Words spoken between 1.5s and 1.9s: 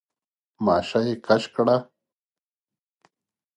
کړه.